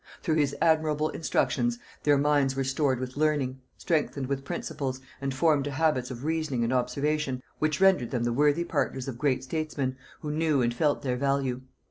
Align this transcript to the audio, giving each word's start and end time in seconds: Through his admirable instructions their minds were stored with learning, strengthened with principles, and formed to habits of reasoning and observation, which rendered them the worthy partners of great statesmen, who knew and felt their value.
Through 0.23 0.37
his 0.37 0.55
admirable 0.63 1.09
instructions 1.09 1.77
their 2.01 2.17
minds 2.17 2.55
were 2.55 2.63
stored 2.63 2.99
with 2.99 3.17
learning, 3.17 3.61
strengthened 3.77 4.25
with 4.25 4.43
principles, 4.43 4.99
and 5.21 5.31
formed 5.31 5.65
to 5.65 5.69
habits 5.71 6.09
of 6.09 6.23
reasoning 6.23 6.63
and 6.63 6.73
observation, 6.73 7.43
which 7.59 7.79
rendered 7.79 8.09
them 8.09 8.23
the 8.23 8.33
worthy 8.33 8.63
partners 8.63 9.07
of 9.07 9.19
great 9.19 9.43
statesmen, 9.43 9.95
who 10.21 10.31
knew 10.31 10.59
and 10.63 10.73
felt 10.73 11.03
their 11.03 11.17
value. 11.17 11.61